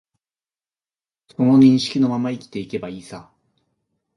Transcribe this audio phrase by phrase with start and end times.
[1.27, 3.29] その認識のまま生きていけばいいさ